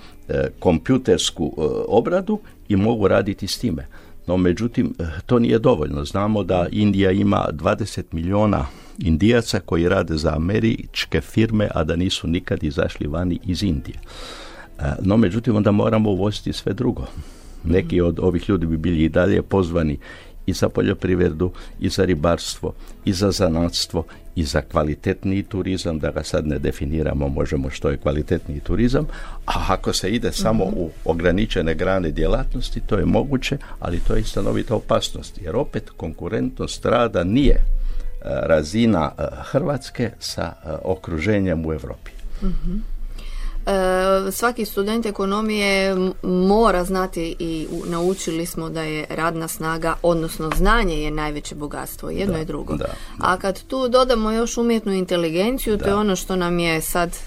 kompjutersku 0.59 1.53
obradu 1.87 2.39
i 2.69 2.75
mogu 2.75 3.07
raditi 3.07 3.47
s 3.47 3.57
time. 3.57 3.87
No, 4.27 4.37
međutim, 4.37 4.93
to 5.25 5.39
nije 5.39 5.59
dovoljno. 5.59 6.05
Znamo 6.05 6.43
da 6.43 6.67
Indija 6.71 7.11
ima 7.11 7.47
20 7.51 8.03
milijuna 8.11 8.65
indijaca 8.97 9.59
koji 9.59 9.89
rade 9.89 10.17
za 10.17 10.35
američke 10.35 11.21
firme, 11.21 11.69
a 11.75 11.83
da 11.83 11.95
nisu 11.95 12.27
nikad 12.27 12.63
izašli 12.63 13.07
vani 13.07 13.39
iz 13.45 13.63
Indije. 13.63 13.99
No, 15.01 15.17
međutim, 15.17 15.55
onda 15.55 15.71
moramo 15.71 16.09
uvoziti 16.09 16.53
sve 16.53 16.73
drugo. 16.73 17.05
Neki 17.63 18.01
od 18.01 18.19
ovih 18.19 18.49
ljudi 18.49 18.65
bi 18.65 18.77
bili 18.77 19.03
i 19.03 19.09
dalje 19.09 19.41
pozvani 19.41 19.97
i 20.47 20.53
za 20.53 20.69
poljoprivredu, 20.69 21.51
i 21.79 21.89
za 21.89 22.05
ribarstvo, 22.05 22.73
i 23.05 23.13
za 23.13 23.31
zanatstvo, 23.31 24.03
i 24.35 24.43
za 24.43 24.61
kvalitetni 24.61 25.43
turizam, 25.43 25.99
da 25.99 26.11
ga 26.11 26.23
sad 26.23 26.47
ne 26.47 26.59
definiramo, 26.59 27.27
možemo 27.27 27.69
što 27.69 27.89
je 27.89 27.97
kvalitetni 27.97 28.59
turizam, 28.59 29.07
a 29.45 29.65
ako 29.67 29.93
se 29.93 30.09
ide 30.09 30.31
samo 30.31 30.65
mhm. 30.65 30.73
u 30.77 30.89
ograničene 31.05 31.75
grane 31.75 32.11
djelatnosti, 32.11 32.79
to 32.79 32.97
je 32.97 33.05
moguće, 33.05 33.57
ali 33.79 33.99
to 33.99 34.15
je 34.15 34.23
stanovita 34.23 34.75
opasnost, 34.75 35.39
jer 35.41 35.55
opet 35.55 35.89
konkurentnost 35.97 36.85
rada 36.85 37.23
nije 37.23 37.55
e, 37.55 37.63
razina 38.23 39.11
e, 39.17 39.23
Hrvatske 39.51 40.11
sa 40.19 40.53
e, 40.65 40.69
okruženjem 40.83 41.65
u 41.65 41.73
Europi. 41.73 42.11
Mhm. 42.43 42.75
E, 42.75 42.96
svaki 44.31 44.65
student 44.65 45.05
ekonomije 45.05 45.95
mora 46.23 46.83
znati 46.83 47.35
i 47.39 47.67
naučili 47.85 48.45
smo 48.45 48.69
da 48.69 48.81
je 48.81 49.05
radna 49.09 49.47
snaga, 49.47 49.95
odnosno 50.01 50.51
znanje 50.55 51.01
je 51.01 51.11
najveće 51.11 51.55
bogatstvo, 51.55 52.09
jedno 52.09 52.39
i 52.39 52.45
drugo. 52.45 52.77
A 53.19 53.37
kad 53.37 53.63
tu 53.63 53.89
dodamo 53.89 54.31
još 54.31 54.57
umjetnu 54.57 54.93
inteligenciju, 54.93 55.77
to 55.77 55.85
je 55.85 55.95
ono 55.95 56.15
što 56.15 56.35
nam 56.35 56.59
je 56.59 56.81
sad 56.81 57.17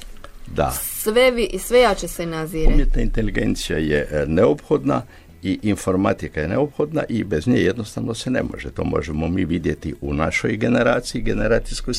Da. 0.55 0.71
Sve, 0.71 1.31
vi, 1.31 1.59
sve 1.59 1.81
jače 1.81 2.09
se 2.09 2.27
nazire. 2.27 2.75
Umjetna 2.75 3.03
inteligencija 3.03 3.79
je 3.79 4.09
e, 4.11 4.25
neophodna 4.27 5.03
i 5.43 5.59
informatika 5.63 6.41
je 6.41 6.49
neophodna 6.49 7.03
i 7.09 7.25
bez 7.25 7.47
nje 7.47 7.61
jednostavno 7.61 8.15
se 8.15 8.31
ne 8.31 8.43
može. 8.43 8.71
To 8.71 8.85
možemo 8.85 9.29
mi 9.29 9.45
vidjeti 9.45 9.95
u 10.01 10.15
našoj 10.15 10.57
generaciji, 10.57 11.23
generacijskoj 11.23 11.95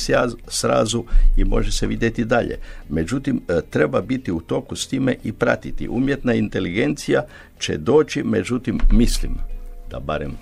srazu 0.48 1.04
i 1.36 1.44
može 1.44 1.72
se 1.72 1.86
vidjeti 1.86 2.24
dalje. 2.24 2.58
Međutim, 2.88 3.40
e, 3.48 3.60
treba 3.70 4.00
biti 4.00 4.32
u 4.32 4.40
toku 4.40 4.76
s 4.76 4.86
time 4.86 5.16
i 5.24 5.32
pratiti. 5.32 5.88
Umjetna 5.88 6.34
inteligencija 6.34 7.24
će 7.58 7.76
doći, 7.76 8.22
međutim, 8.22 8.78
mislim 8.92 9.32
da 9.90 10.00
barem 10.00 10.30
e, 10.30 10.34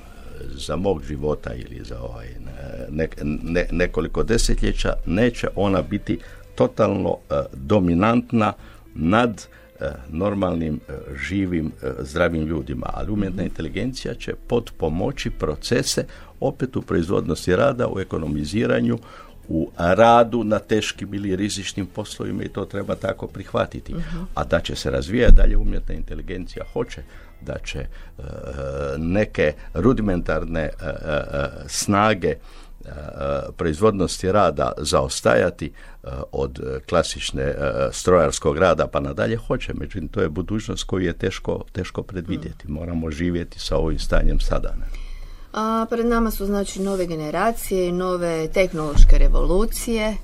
za 0.54 0.76
mog 0.76 1.02
života 1.04 1.54
ili 1.54 1.84
za 1.84 2.00
ovaj 2.00 2.26
nekoliko 3.70 4.22
desetljeća 4.22 4.92
neće 5.06 5.48
ona 5.54 5.82
biti 5.82 6.18
totalno 6.54 7.16
e, 7.30 7.34
dominantna 7.52 8.52
nad 8.94 9.30
e, 9.30 9.59
normalnim, 10.08 10.80
e, 10.88 10.92
živim, 11.16 11.72
zdravim 11.98 12.46
ljudima, 12.46 12.86
ali 12.92 13.10
umjetna 13.10 13.42
inteligencija 13.42 14.14
će 14.14 14.34
pod 14.46 14.70
pomoći 14.78 15.30
procese 15.30 16.04
opet 16.40 16.76
u 16.76 16.82
proizvodnosti 16.82 17.56
rada, 17.56 17.88
u 17.88 18.00
ekonomiziranju, 18.00 18.98
u 19.48 19.70
radu 19.76 20.44
na 20.44 20.58
teškim 20.58 21.14
ili 21.14 21.36
rizičnim 21.36 21.86
poslovima 21.86 22.44
i 22.44 22.48
to 22.48 22.64
treba 22.64 22.94
tako 22.94 23.26
prihvatiti. 23.26 23.94
A 24.34 24.44
da 24.44 24.60
će 24.60 24.76
se 24.76 24.90
razvijati 24.90 25.34
dalje 25.36 25.56
umjetna 25.56 25.94
inteligencija 25.94 26.64
hoće 26.72 27.02
da 27.40 27.58
će 27.64 27.86
neke 28.98 29.52
rudimentarne 29.74 30.70
snage 31.66 32.34
proizvodnosti 33.56 34.32
rada 34.32 34.72
zaostajati 34.78 35.72
od 36.32 36.60
klasične 36.88 37.54
strojarskog 37.92 38.58
rada 38.58 38.86
pa 38.86 39.00
nadalje 39.00 39.36
hoće, 39.36 39.72
međutim 39.74 40.08
to 40.08 40.20
je 40.20 40.28
budućnost 40.28 40.84
koju 40.84 41.04
je 41.04 41.12
teško, 41.12 41.64
teško 41.72 42.02
predvidjeti. 42.02 42.68
Mm. 42.68 42.72
Moramo 42.72 43.10
živjeti 43.10 43.60
sa 43.60 43.76
ovim 43.76 43.98
stanjem 43.98 44.40
sada. 44.40 44.74
A 45.52 45.86
pred 45.90 46.06
nama 46.06 46.30
su 46.30 46.46
znači 46.46 46.82
nove 46.82 47.06
generacije 47.06 47.88
i 47.88 47.92
nove 47.92 48.48
tehnološke 48.48 49.18
revolucije. 49.18 50.16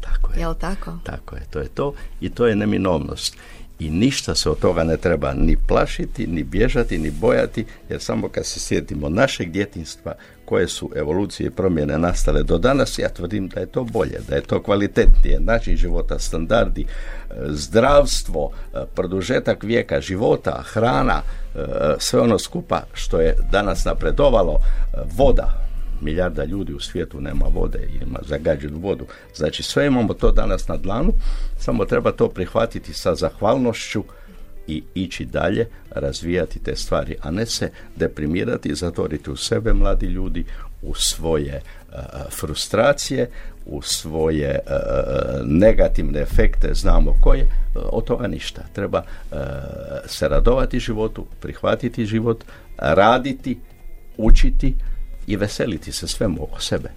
Tako 0.00 0.32
je. 0.32 0.40
Jel 0.40 0.54
tako? 0.54 0.92
Tako 1.04 1.36
je, 1.36 1.42
to 1.50 1.58
je 1.58 1.68
to 1.68 1.94
i 2.20 2.30
to 2.30 2.46
je 2.46 2.56
neminovnost 2.56 3.36
i 3.78 3.90
ništa 3.90 4.34
se 4.34 4.50
od 4.50 4.58
toga 4.58 4.84
ne 4.84 4.96
treba 4.96 5.34
ni 5.34 5.56
plašiti, 5.68 6.26
ni 6.26 6.42
bježati, 6.42 6.98
ni 6.98 7.10
bojati, 7.10 7.64
jer 7.88 8.00
samo 8.00 8.28
kad 8.28 8.46
se 8.46 8.60
sjetimo 8.60 9.08
našeg 9.08 9.50
djetinstva, 9.50 10.14
koje 10.44 10.68
su 10.68 10.90
evolucije 10.96 11.46
i 11.46 11.50
promjene 11.50 11.98
nastale 11.98 12.42
do 12.42 12.58
danas, 12.58 12.98
ja 12.98 13.08
tvrdim 13.08 13.48
da 13.48 13.60
je 13.60 13.66
to 13.66 13.84
bolje, 13.84 14.20
da 14.28 14.34
je 14.34 14.40
to 14.40 14.62
kvalitetnije, 14.62 15.40
način 15.40 15.76
života, 15.76 16.18
standardi, 16.18 16.82
e, 16.82 17.34
zdravstvo, 17.48 18.50
e, 18.50 18.78
produžetak 18.94 19.62
vijeka 19.62 20.00
života, 20.00 20.62
hrana, 20.64 21.22
e, 21.54 21.58
sve 21.98 22.20
ono 22.20 22.38
skupa 22.38 22.82
što 22.94 23.20
je 23.20 23.36
danas 23.50 23.84
napredovalo, 23.84 24.58
voda, 25.16 25.65
milijarda 26.00 26.44
ljudi 26.44 26.72
u 26.72 26.80
svijetu 26.80 27.20
nema 27.20 27.44
vode 27.54 27.88
ima 28.02 28.18
zagađenu 28.28 28.78
vodu. 28.78 29.06
Znači 29.34 29.62
sve 29.62 29.86
imamo 29.86 30.14
to 30.14 30.30
danas 30.30 30.68
na 30.68 30.76
dlanu, 30.76 31.12
samo 31.58 31.84
treba 31.84 32.12
to 32.12 32.28
prihvatiti 32.28 32.92
sa 32.92 33.14
zahvalnošću 33.14 34.04
i 34.66 34.82
ići 34.94 35.24
dalje, 35.24 35.68
razvijati 35.90 36.58
te 36.58 36.76
stvari, 36.76 37.16
a 37.22 37.30
ne 37.30 37.46
se 37.46 37.70
deprimirati 37.96 38.74
zatvoriti 38.74 39.30
u 39.30 39.36
sebe 39.36 39.72
mladi 39.72 40.06
ljudi, 40.06 40.44
u 40.82 40.94
svoje 40.94 41.52
e, 41.52 41.62
frustracije, 42.40 43.30
u 43.66 43.82
svoje 43.82 44.48
e, 44.48 44.60
negativne 45.44 46.20
efekte, 46.20 46.74
znamo 46.74 47.14
koje, 47.20 47.40
e, 47.40 47.48
od 47.74 48.04
toga 48.04 48.26
ništa. 48.26 48.62
Treba 48.72 49.02
se 50.06 50.28
radovati 50.28 50.80
životu, 50.80 51.26
prihvatiti 51.40 52.06
život, 52.06 52.44
raditi, 52.78 53.58
učiti, 54.16 54.74
i 55.26 55.36
veseliti 55.36 55.92
se 55.92 56.08
svemu 56.08 56.42
oko 56.42 56.60
sebe. 56.60 56.90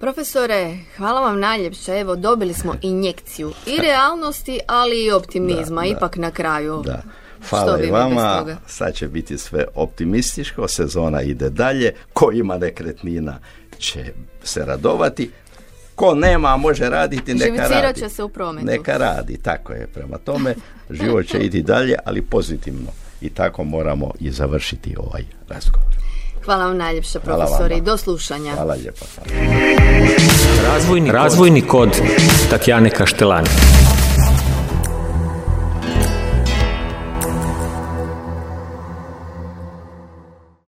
Profesore, 0.00 0.78
hvala 0.96 1.20
vam 1.20 1.40
najljepše. 1.40 1.92
Evo, 1.92 2.16
dobili 2.16 2.54
smo 2.54 2.74
injekciju 2.82 3.52
i 3.66 3.76
realnosti, 3.82 4.60
ali 4.66 5.04
i 5.04 5.12
optimizma, 5.12 5.86
ipak 5.86 6.16
na 6.16 6.30
kraju. 6.30 6.82
Da. 6.84 7.02
Hvala 7.48 7.82
i 7.82 7.90
vama, 7.90 8.56
sad 8.66 8.94
će 8.94 9.08
biti 9.08 9.38
sve 9.38 9.64
optimističko, 9.74 10.68
sezona 10.68 11.22
ide 11.22 11.50
dalje, 11.50 11.94
ko 12.12 12.32
ima 12.32 12.58
nekretnina 12.58 13.38
će 13.78 14.12
se 14.42 14.64
radovati, 14.64 15.30
ko 15.94 16.14
nema, 16.14 16.56
može 16.56 16.90
raditi, 16.90 17.34
neka 17.34 17.68
radi. 17.68 18.00
će 18.00 18.08
se 18.08 18.22
u 18.22 18.28
prometu. 18.28 18.66
Neka 18.66 18.96
radi, 18.96 19.38
tako 19.42 19.72
je. 19.72 19.86
Prema 19.86 20.18
tome, 20.18 20.54
život 20.90 21.26
će 21.26 21.38
ići 21.46 21.62
dalje, 21.62 21.94
ali 22.04 22.22
pozitivno. 22.22 22.90
I 23.20 23.30
tako 23.30 23.64
moramo 23.64 24.10
i 24.20 24.30
završiti 24.30 24.96
ovaj 24.98 25.24
razgovor. 25.48 26.09
Hvala 26.44 26.64
vam 26.64 26.76
najljepše 26.76 27.20
profesori 27.20 27.76
i 27.76 27.80
do 27.80 27.96
slušanja. 27.96 28.52
Hvala 28.54 28.74
lijepo. 28.74 29.04
Razvojni, 30.72 31.12
Razvojni 31.12 31.62
kod 31.62 31.88
Tatjane 32.50 32.90
Kaštelani. 32.90 33.48